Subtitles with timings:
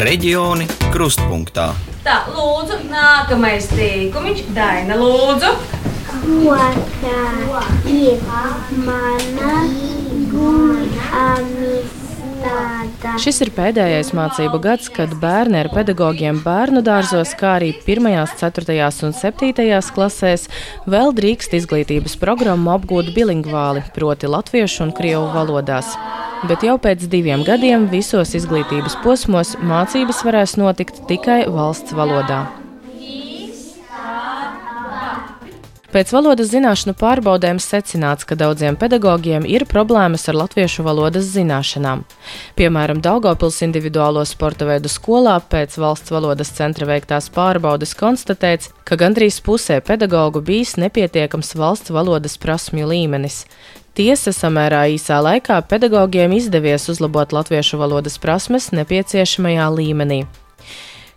[0.00, 1.66] Reģioni krustpunktā.
[2.00, 4.46] Tā, lūdzu, nākamais teikumiņš.
[4.56, 5.50] Daina, lūdzu.
[6.48, 8.24] Otrā ir
[8.80, 9.52] mana
[11.20, 11.99] amizāde.
[13.20, 18.06] Šis ir pēdējais mācību gads, kad bērni ar pedagogiem bērnu dārzos, kā arī 1,
[18.40, 20.46] 4 un 7 klasēs,
[20.88, 25.92] vēl drīkst izglītības programmu apgūt bilingvāli, proti latviešu un krievu valodās.
[26.48, 32.46] Bet jau pēc diviem gadiem visos izglītības posmos mācības varēs notikt tikai valsts valodā.
[35.90, 42.04] Pēc valodas zināšanu pārbaudēm secināts, ka daudziem pedagogiem ir problēmas ar latviešu valodas zināšanām.
[42.54, 49.40] Piemēram, Daugopils individuālo sporta veidu skolā pēc valsts valodas centra veiktās pārbaudes konstatēts, ka gandrīz
[49.42, 53.40] pusē pedagoģu bijis nepietiekams valsts valodas prasmju līmenis.
[53.98, 60.20] Tiesa, samērā īsā laikā pedagogiem izdevies uzlabot latviešu valodas prasmes nepieciešamajā līmenī.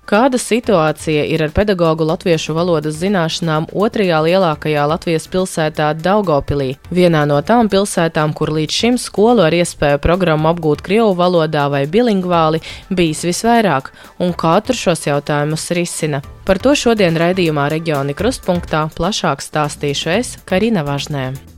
[0.04, 7.38] Kāda situācija ir ar pedagoģu latviešu valodas zināšanām otrajā lielākajā Latvijas pilsētā Daugopilī, vienā no
[7.40, 12.60] tām pilsētām, kur līdz šim skolu ar iespēju programmu apgūt Krievu valodā vai bilingvāli
[12.92, 16.20] bijis visvairāk, un kā tur šos jautājumus risina?
[16.44, 21.53] Par to šodien raidījumā Reģioni Krustpunktā plašāk stāstīšu es, Karina Važnē.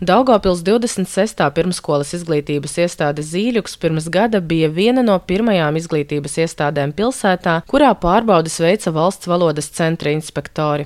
[0.00, 1.38] Daugopils 26.
[1.56, 8.58] pirmskolas izglītības iestāde Zīļuks pirms gada bija viena no pirmajām izglītības iestādēm pilsētā, kurā pārbaudas
[8.60, 10.84] veica valsts valodas centra inspektori.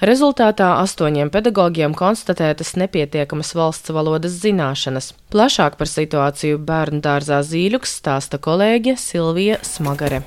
[0.00, 5.12] Rezultātā astoņiem pedagogiem konstatētas nepietiekamas valsts valodas zināšanas.
[5.28, 10.24] Plašāk par situāciju bērnu dārzā Zīļuks stāsta kolēģe Silvija Smagare.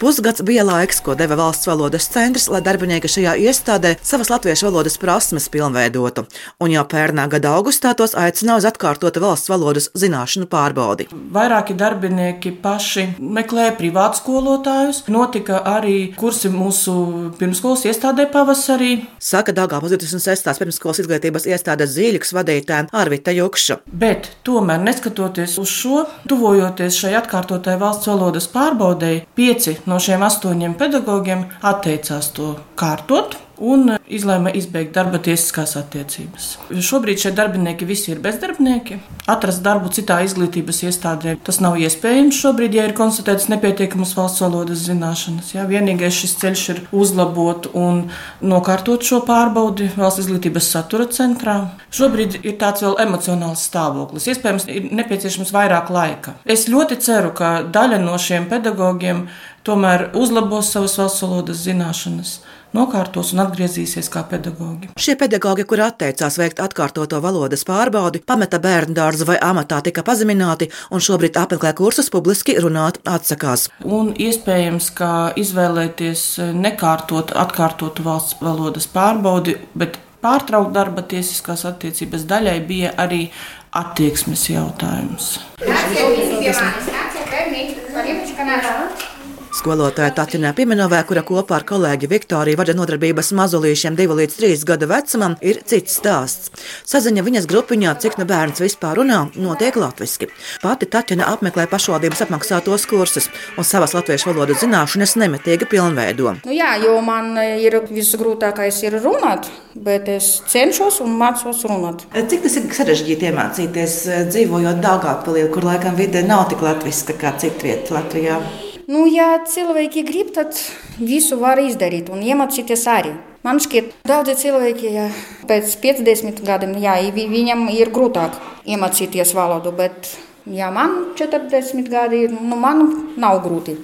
[0.00, 4.96] Pusgads bija laiks, ko deva valsts valodas centrs, lai darbinieki šajā iestādē savas latviešu valodas
[5.00, 6.24] prasmes pilnveidotu.
[6.62, 11.06] Un jau pērnā gada augustā tos aicināja uz atkārtotu valsts valodas zināšanu pārbaudi.
[11.34, 15.02] Vairāki darbinieki paši meklēja privātu skolotājus.
[15.12, 16.94] Notika arī kursi mūsu
[17.38, 18.92] pirmskolas iestādē pavasarī.
[19.22, 20.52] Saka Dāngāpas 26.
[20.60, 23.80] pirmskolas izglītības iestādes zīļuks vadītājiem Arvita Jukša.
[24.04, 30.76] Bet tomēr, neskatoties uz šo, tuvojoties šai atkārtotai valsts valodas pārbaudēji, Pieci no šiem astoņiem
[30.78, 36.48] pedagogiem atteicās to kārtot un izlēma izbeigt darba tiesiskās attiecības.
[36.84, 38.98] Šobrīd šie darbinieki visi ir bezdarbnieki.
[39.30, 44.84] Atrast darbu citā izglītības iestādē tas nav iespējams šobrīd, ja ir konstatēts nepietiekamas valsts valodas
[44.88, 45.52] zināšanas.
[45.56, 45.66] Jā.
[45.70, 48.04] Vienīgais šis ceļš ir uzlabot un
[48.44, 51.56] nokārtot šo pārbaudi valsts izglītības satura centrā.
[51.94, 54.28] Šobrīd ir tāds vēl emocionāls stāvoklis.
[54.32, 56.38] Iespējams, ir nepieciešams vairāk laika.
[56.44, 59.26] Es ļoti ceru, ka daļa no šiem pedagogiem
[59.64, 62.36] tomēr uzlabos savas valsts valodas zināšanas
[62.74, 64.90] nokārtos un atgriezīsies kā pedagogi.
[65.00, 70.70] Šie pedagogi, kuri atteicās veikt atkārtoto valodas pārbaudi, pameta bērnu dārzu vai amatā, tika pazemināti
[70.90, 73.68] un šobrīd apmeklē kursus publiski runāt atsakās.
[73.84, 76.24] Un iespējams, ka izvēlēties
[76.58, 83.26] nekārtot atkārtotu valsts valodas pārbaudi, bet pārtraukt darba tiesiskās attiecības daļai bija arī
[83.74, 85.34] attieksmes jautājums.
[85.60, 89.13] Nāciet visi pie manis, nāciet pie manis, var iepriekš kanālā.
[89.54, 94.88] Skolotāja Tatjana Pimenovē, kura kopā ar kolēģi Viktoriju vada nodarbības mazulīšiem 2 līdz 3 gadu
[94.90, 96.50] vecumam, ir cits stāsts.
[96.90, 100.26] Saziņa viņas grupiņā, cik nu bērns vispār runā, notiek latviski.
[100.64, 106.34] Pati Tatjana apmeklē pašvaldības apmaksātos kursus un savas latviešu valodas zināšanas nemitīgi pilnveido.
[106.42, 112.08] Nu jā, jo man ir visgrūtākais ir runāt, bet es cenšos un mācos runāt.
[112.10, 113.98] Cik tas ir sarežģīti iemācīties
[114.34, 118.42] dzīvojot Dāngāpilī, kur laikam vide nav tik latviska kā citvieta Latvijā?
[118.84, 120.58] Nu, ja cilvēki grib, tad
[121.00, 123.14] visu var izdarīt un iemācīties arī.
[123.44, 125.06] Man šķiet, daudzi cilvēki ja,
[125.48, 128.36] pēc 50 gadiem, jā, viņam ir grūtāk
[128.68, 130.10] iemācīties valodu, bet
[130.48, 132.86] ja man 40 gadi ir, nu, man
[133.20, 133.76] nav grūti.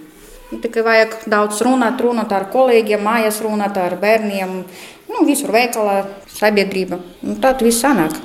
[0.50, 4.56] Nu, tikai vajag daudz runāt, runāt ar kolēģiem, mājās runāt ar bērniem,
[5.12, 6.02] nu, visur veikalā,
[6.34, 7.00] sabiedrība.
[7.24, 8.16] Nu, tad viss sanāk.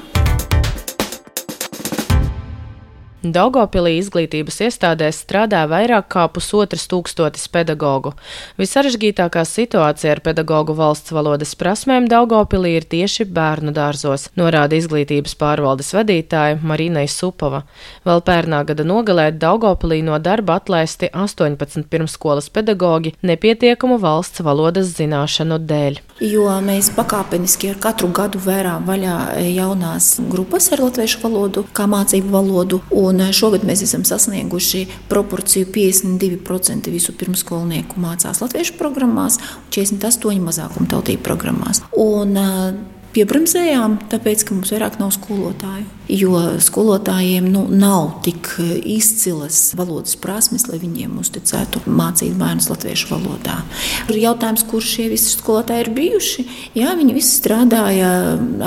[3.34, 8.12] Daugopilī izglītības iestādēs strādā vairāk kā pusotras tūkstotis pedagoģu.
[8.62, 15.90] Visarežģītākā situācija ar pedagoģu valsts valodas prasmēm Daugopilī ir tieši bērnu dārzos, norāda izglītības pārvaldes
[15.96, 17.64] vadītāja Marina Supova.
[18.06, 25.60] Vēl pērnā gada nogalē Daugopilī no darba atlaisti 18 pirmskolas pedagoģi nepietiekamu valsts valodas zināšanu
[25.66, 26.02] dēļ.
[26.24, 29.16] Jo mēs pakāpeniski ar katru gadu vērām vaļā
[29.56, 32.80] jaunās grupas ar latviešu valodu, kā mācību valodu.
[32.96, 40.44] Un Un šogad mēs esam sasnieguši proporciju 52% visu pirmskolnieku mācās latviešu programmās, un 48%
[40.44, 41.80] mazākuma tautību programmās.
[41.96, 42.36] Un,
[43.16, 45.88] piebremzējām, tāpēc, ka mums vairāk nav skolotāju.
[46.06, 48.52] Jo skolotājiem nu, nav tik
[48.86, 53.56] izcilas valodas prasmes, lai viņiem uzticētu mācīt bērnus latviešu valodā.
[54.12, 56.46] Ir jautājums, kur šie visi skolotāji ir bijuši.
[56.78, 58.12] Jā, viņi visi strādāja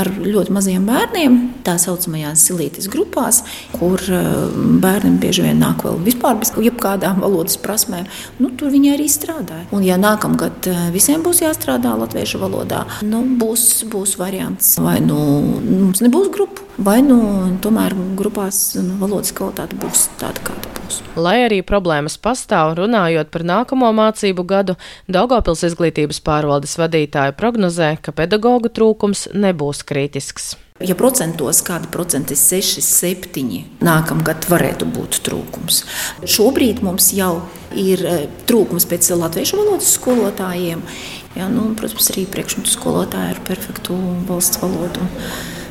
[0.00, 3.44] ar ļoti maziem bērniem, tā saucamajās silītes grupās,
[3.76, 4.26] kur eh,
[4.82, 8.10] bērniem bieži vien nāk vēl vispār bez jebkādām valodas prasmēm.
[8.42, 9.68] Nu, tur viņi arī strādāja.
[9.70, 14.37] Un, ja nākamgad eh, visiem būs jāstrādā latviešu valodā, nu, būs, būs variants
[14.82, 15.18] vai nu
[15.68, 17.18] mums nebūs grupu vai nu
[17.62, 21.00] tomēr grupās nu, valodas kvalitāte būs tāda, kāda būs.
[21.18, 24.78] Lai arī problēmas pastāv, runājot par nākamo mācību gadu,
[25.10, 30.54] Daugopils izglītības pārvaldes vadītāja prognozē, ka pedagoģu trūkums nebūs kritisks.
[30.78, 35.80] Ja procentos kādi procenti, 6, 7, nākamgad varētu būt trūkums.
[36.22, 37.32] Šobrīd mums jau
[37.74, 40.84] ir eh, trūkums pēc latviešu valodas skolotājiem.
[41.38, 43.94] Ja, nu, protams, arī priekšmetu skolotāji ar perfektu
[44.26, 45.04] valsts valodu.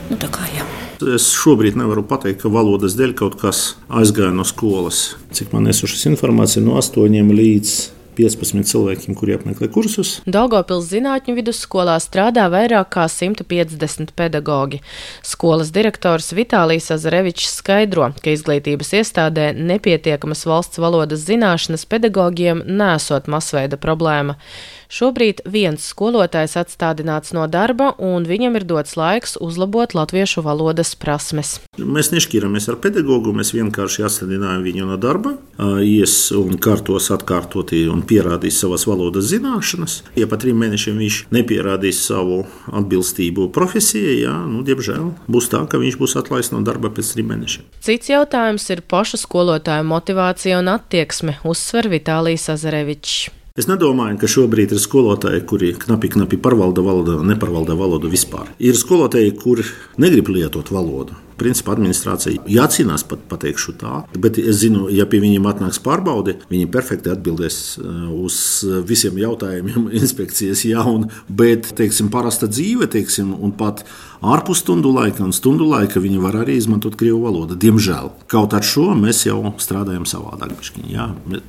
[0.07, 0.63] Nu, kā, jā.
[1.11, 5.17] es šobrīd nevaru pateikt, ka valodas dēļ kaut kas aizgāja no skolas.
[5.35, 7.75] Cik man nesušas informācija no 8 līdz
[8.17, 10.17] 15 cilvēkiem, kuri apmeklē kursus.
[10.25, 14.81] Daugopils zinātņu vidusskolā strādā vairāk kā 150 pedagoģi.
[15.25, 23.77] Skolas direktors Vitālijas Azarevičs skaidro, ka izglītības iestādē nepietiekamas valsts valodas zināšanas pedagogiem nesot masveida
[23.77, 24.39] problēma.
[24.87, 31.57] Šobrīd viens skolotājs atstādināts no darba, un viņam ir dots laiks uzlabot latviešu valodas prasmes.
[31.77, 35.35] Mēs nešķiramies ar pedagogu, mēs vienkārši atstādinājām viņu no darba,
[35.83, 39.99] ies un kārtos atkārtoti un pierādīs savas valodas zināšanas.
[40.15, 45.81] Ja pat trim mēnešiem viņš nepierādīs savu atbilstību profesijai, jā, nu, diemžēl būs tā, ka
[45.83, 47.67] viņš būs atlaists no darba pēc trim mēnešiem.
[47.83, 53.36] Cits jautājums ir pašu skolotāju motivācija un attieksme, uzsver Vitālijas Azarevičs.
[53.57, 58.51] Es nedomāju, ka šobrīd ir skolotāji, kuri knapi, knapi pārvalda valodu, neparvalda valodu vispār.
[58.61, 59.65] Ir skolotāji, kuri
[59.97, 61.17] negrib lietot valodu.
[61.41, 64.03] Principā administrācija jācīnās, pat pateikšu tā.
[64.13, 68.37] Bet es zinu, ja pie viņiem atnāks pārbaude, viņi perfekti atbildēs uh, uz
[68.85, 71.09] visiem jautājumiem, inspekcijas jaunu.
[71.25, 73.81] Bet, teiksim, parasta dzīve, teiksim, un pat
[74.21, 77.57] ārpus stundu laika un stundu laika viņi var arī izmantot krievu valodu.
[77.59, 78.11] Diemžēl.
[78.31, 80.55] Kaut ar šo mēs jau strādājam savādāk.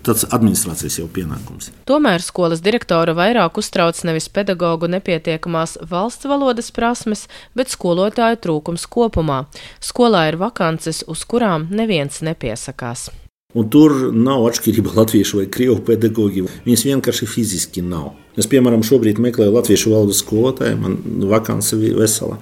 [0.06, 1.70] Tas administrācijas jau pienākums.
[1.88, 7.26] Tomēr skolas direktora vairāk uztrauc nevis pedagoģu nepietiekamās valsts valodas prasmes,
[7.58, 9.44] bet skolotāju trūkums kopumā.
[9.84, 13.08] Skolā ir vakances, uz kurām neviens nepiesakās.
[13.56, 16.42] Un tur nav atšķirība latviešu vai krievu pedagoģi.
[16.66, 18.10] Viņas vienkārši fiziski nav.
[18.36, 20.98] Es, piemēram, šobrīd meklēju latviešu valodas skolotāju, man
[21.30, 22.36] vakance ir vesela.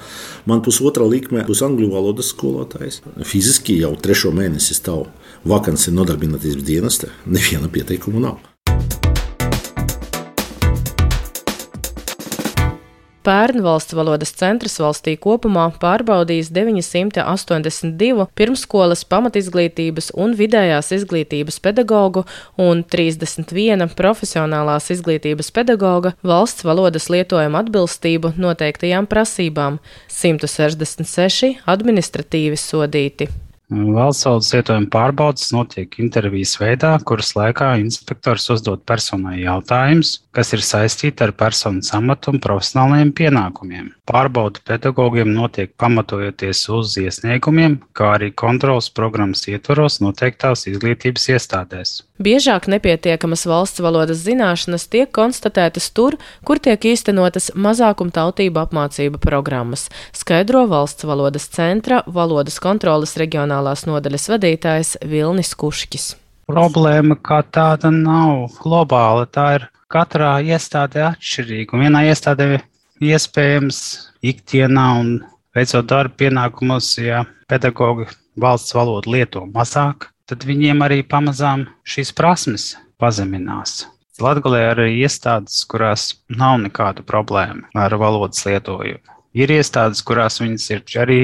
[0.50, 3.05] Man pusotra likme būs angļu valodas skolotājs.
[3.23, 5.06] Fiziski jau trešo mēnesi stāv
[5.47, 8.56] vakance nodarbinātības dienesta, neviena pieteikuma nav.
[13.26, 22.23] Pērn valsts valodas centrs valstī kopumā pārbaudījis 982 pirmskolas pamatizglītības un vidējās izglītības pedagoģu
[22.62, 29.81] un 31 profesionālās izglītības pedagoģa valsts valodas lietojuma atbilstību noteiktajām prasībām,
[30.20, 33.45] 166 administratīvi sodīti.
[33.67, 41.25] Valsts lietojuma pārbaudas notiek intervijas veidā, kuras laikā inspektors uzdod personai jautājumus, kas ir saistīti
[41.27, 43.91] ar personas amatu un profesionālajiem pienākumiem.
[44.06, 51.96] Pārbauda pedagogiem notiek pamatojoties uz iesniegumiem, kā arī kontrolas programmas ietvaros noteiktās izglītības iestādēs.
[52.23, 56.15] Biežāk nepietiekamas valsts valodas zināšanas tiek konstatētas tur,
[56.49, 63.19] kur tiek īstenotas mazākumtautību apmācība programmas, skaidro valsts valodas centra valodas kontrolas
[63.56, 66.17] reģionālās nodaļas vadītājs Vilnis Kušķis.
[66.46, 69.27] Problēma kā tāda nav globāla.
[69.27, 71.79] Tā ir katrā iestādē atšķirīga.
[71.81, 72.60] Vienā iestādē
[73.01, 81.03] iespējams ikdienā un veicot darba pienākumus, ja pedagogi valsts valodu lieto mazāk, tad viņiem arī
[81.03, 83.86] pamazām šīs prasmes pazeminās.
[84.20, 89.16] Latvijā arī iestādes, kurās nav nekādu problēmu ar valodas lietojumu.
[89.36, 91.20] Ir iestādes, kurās viņas ir arī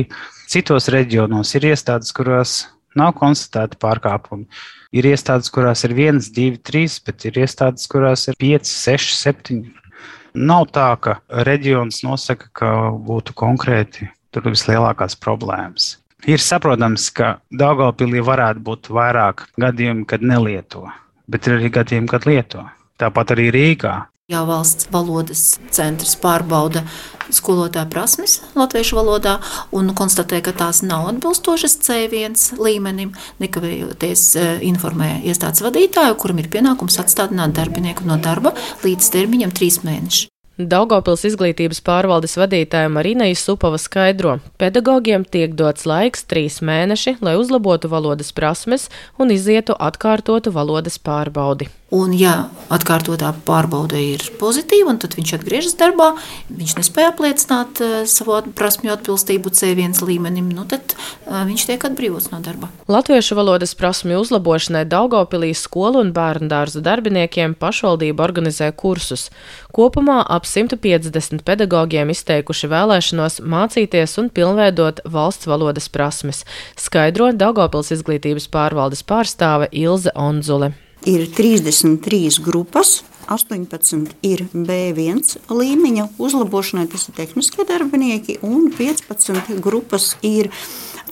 [0.52, 2.66] citos reģionos, ir iestādes, kurās
[2.99, 4.45] nav konstatēti pārkāpumi.
[4.92, 9.73] Ir iestādes, kurās ir viens, divi, trīs, bet ir iestādes, kurās ir pieci, seši, septiņi.
[10.37, 12.69] Nav tā, ka reģions nosaka, ka
[13.09, 15.97] būtu konkrēti tur vislielākās problēmas.
[16.28, 20.87] Ir saprotams, ka Dāngopilī varētu būt vairāk gadījumu, kad nelieto,
[21.28, 22.69] bet ir arī gadījumi, kad lieto.
[23.00, 23.97] Tāpat arī Rīgā
[24.33, 25.41] Ja valsts valodas
[25.77, 26.87] centrs pārbauda
[27.37, 29.35] skolotāju prasmes latviešu valodā
[29.77, 33.12] un konstatē, ka tās nav atbilstošas C1 līmenim,
[33.43, 38.55] nekavējoties e, informē iestādes vadītāju, kuram ir pienākums atstādināt darbinieku no darba
[38.87, 40.31] līdz termiņam trīs mēneši.
[40.57, 47.93] Daugopils izglītības pārvaldes vadītāja Marina Isupava skaidro, pedagogiem tiek dots laiks trīs mēneši, lai uzlabotu
[47.93, 48.89] valodas prasmes
[49.21, 51.69] un izietu atkārtotu valodas pārbaudi.
[51.93, 56.15] Un, ja atkārtotā pārbaude ir pozitīva, tad viņš atgriežas darbā,
[56.49, 62.31] viņš nespēja apliecināt uh, savu prasmju atbilstību C1 līmenim, nu tad uh, viņš tiek atbrīvots
[62.33, 62.71] no darba.
[62.89, 69.27] Latviešu valodas prasmju uzlabošanai Daugopilī skolu un bērnu dārza darbiniekiem pašvaldība organizē kursus.
[69.77, 76.47] Kopumā ap 150 pedagogiem izteikuši vēlēšanos mācīties un pilnveidot valsts valodas prasmes,
[76.81, 80.73] skaidro Daugopils izglītības pārvaldes pārstāve Ilze Onzule
[81.07, 83.03] ir 33 grupas.
[83.33, 90.51] 18 ir B1 līmeņa uzlabošanai, tas ir tehniskie darbinieki, un 15 grupas ir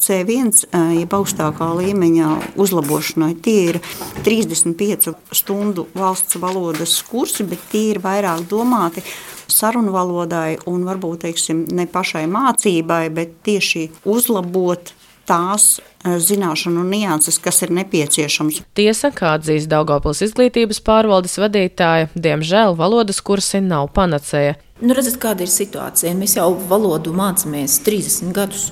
[0.01, 0.65] C1,
[0.97, 2.31] jeb augstākā līmeņa
[2.61, 3.35] uzlabošanai.
[3.45, 3.81] Tie ir
[4.27, 9.05] 35 stundu valsts valodas kursi, bet tie ir vairāk domāti
[9.51, 14.95] sarunu valodai un varbūt teiksim, ne pašai mācībai, bet tieši uzlabot
[15.31, 18.63] tās eh, zināšanu nianses, kas ir nepieciešams.
[18.77, 24.59] Tiesa, kā atzīst Daugopils izglītības pārvaldes vadītāja, diemžēl valodas kursi nav panacēja.
[24.81, 26.15] Nu, redzat, kāda ir situācija.
[26.17, 28.71] Mēs jau valodu mācāmies 30 gadus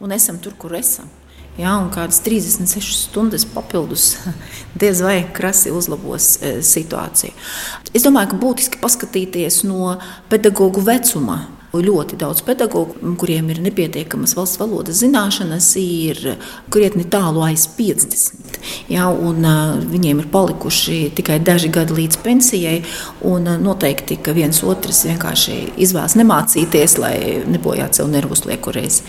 [0.00, 1.10] un esam tur, kur esam.
[1.54, 4.16] Jā, un kādas 36 stundas papildus
[4.80, 7.30] diez vai krasi uzlabos e, situāciju.
[7.94, 9.94] Es domāju, ka būtiski paskatīties no
[10.32, 11.38] pedagoģa vecuma
[11.82, 16.20] ļoti daudz pedagoģu, kuriem ir nepietiekamas valsts valodas zināšanas, ir
[16.72, 18.60] krietni tālu aiz 50.
[18.92, 19.44] Ja, un,
[19.90, 22.78] viņiem ir palikuši tikai daži gadi līdz pensijai.
[23.26, 27.16] Un, noteikti, viens otrs vienkārši izvēlas nemācīties, lai
[27.50, 29.02] nebojātu sev nervus liekurreiz.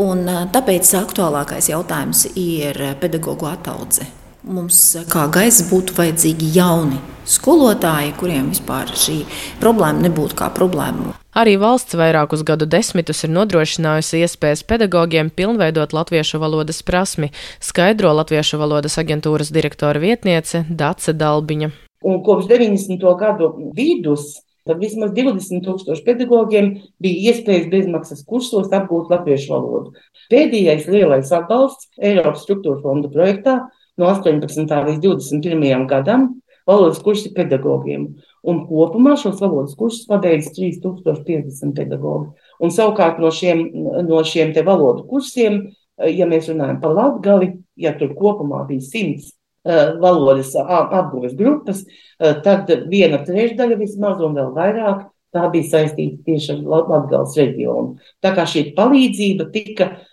[0.00, 4.08] Un, tāpēc aktuālākais jautājums ir pedagoģu ataudze.
[4.40, 4.78] Mums
[5.12, 6.96] kā gaisa būtu vajadzīgi jauni
[7.28, 9.18] skolotāji, kuriem vispār šī
[9.60, 11.19] problēma nebūtu kā problēma.
[11.30, 17.28] Arī valsts vairākus gadu desmitus ir nodrošinājusi iespējas pedagogiem pilnveidot latviešu valodas prasmi,
[17.62, 21.70] skaidro Latviešu valodas aģentūras direktora vietniece Dace Dalbiņa.
[22.02, 23.06] Un kopš 90.
[23.20, 29.94] gadu vidus tad vismaz 20 tūkstoši pedagogiem bija iespējas bezmaksas kursos apgūt latviešu valodu.
[30.34, 33.60] Pēdējais lielais atbalsts Eiropas struktūra fonda projektā
[34.00, 34.66] no 18.
[34.66, 35.86] līdz 21.
[35.86, 36.32] gadam
[36.66, 38.16] valodas kursi pedagogiem.
[38.48, 42.30] Un kopumā šos valodas kursus pabeidz 3050 pedagogi.
[42.60, 43.66] Un savukārt no šiem,
[44.06, 45.60] no šiem te valodu kursiem,
[46.08, 52.38] ja mēs runājam par latgali, ja tur kopumā bija 100 uh, valodas apguves grupas, uh,
[52.44, 58.00] tad viena trešdaļa vismaz un vēl vairāk tā bija saistīta tieši ar Latgales reģionu.
[58.24, 60.08] Tā kā šī palīdzība tika uh,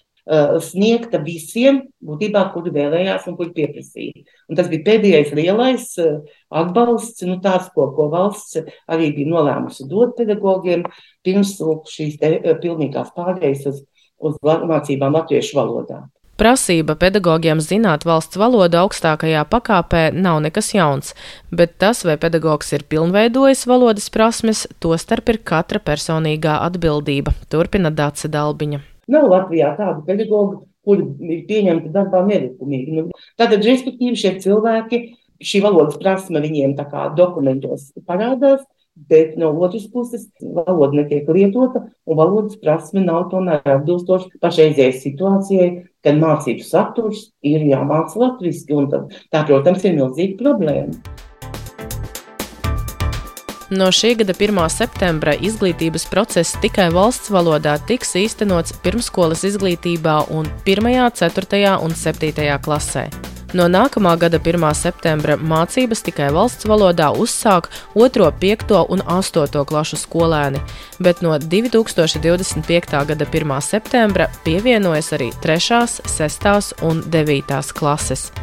[0.64, 4.26] sniegta visiem, būtībā, kuri vēlējās un kuri pieprasīja.
[4.50, 6.20] Un tas bija pēdējais lielais uh,
[6.52, 10.84] atbalsts, nu, tāds, ko, ko valsts arī bija nolēmusi dot pedagogiem
[11.24, 11.56] pirms
[11.92, 13.82] šīs te, uh, pilnīgās pārējas uz,
[14.20, 16.04] uz mācībām latviešu valodā.
[16.38, 21.16] Prasība pedagogiem zināt valsts valodu augstākajā pakāpē nav nekas jauns,
[21.50, 28.30] bet tas, vai pedagogs ir pilnveidojis valodas prasmes, tostarp ir katra personīgā atbildība, turpina Dāca
[28.30, 28.84] Dalbiņa.
[29.12, 32.96] Nav Latvijā tādu pedagoģu, kuri ir pieņemti darbā nelikumīgi.
[32.98, 35.04] Nu, tātad, respektīvi, šie cilvēki,
[35.44, 38.64] šī valodas prasme viņiem tā kā dokumentos parādās,
[39.10, 45.70] bet no otras puses valoda netiek lietota, un valodas prasme nav tomēr atbilstoša pašreizējai situācijai,
[46.04, 51.27] kad mācību saturs ir jāmāca latviski, un tad, tā, protams, ir milzīga problēma.
[53.70, 54.62] No šī gada 1.
[54.72, 61.74] septembra izglītības process tikai valsts valodā tiks īstenots pirmskolas izglītībā un 1., 4.
[61.84, 62.48] un 7.
[62.64, 63.10] klasē.
[63.56, 64.60] No nākamā gada 1.
[64.76, 70.60] septembra mācības tikai valsts valodā uzsāk 2, 5 un 8 klašu skolēni,
[71.00, 73.06] bet no 2025.
[73.08, 73.54] gada 1.
[73.64, 78.34] septembra pievienojas arī 3, 6 un 9 klases.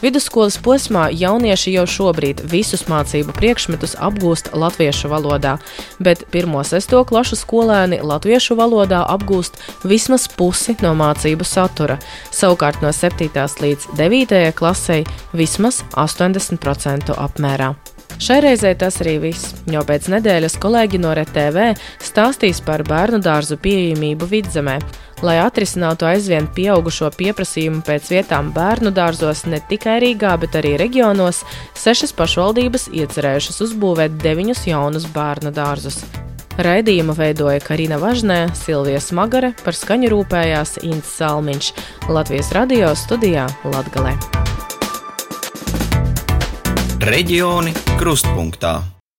[0.00, 5.58] Vidusskolas posmā jaunieši jau šobrīd visus mācību priekšmetus apgūst latviešu valodā,
[6.00, 12.00] bet 1-6 klašu skolēni latviešu valodā apgūst vismaz pusi no mācību satura,
[12.32, 13.28] savukārt no 7.
[13.60, 15.04] līdz 9 klasei
[15.36, 17.74] vismaz 80% apmērā.
[18.16, 21.66] Šai reizē tas arī viss, jo pēc nedēļas kolēģi no RTV
[22.00, 24.78] stāstīs par bērnu dārzu pieejamību vidzemē.
[25.24, 31.42] Lai atrisinātu aizvien pieaugušo pieprasījumu pēc vietām bērnu dārzos ne tikai Rīgā, bet arī reģionos,
[31.76, 36.04] sešas pašvaldības iecerējušas uzbūvēt deviņus jaunus bērnu dārzus.
[36.56, 41.70] Raidījumu veidoja Karina Važnē, Silvija Smagare, par skaņu rūpējās Ints Salmiņš,
[42.08, 44.16] Latvijas radio studijā Latgalē.
[47.04, 48.95] Reģioni krustpunktā.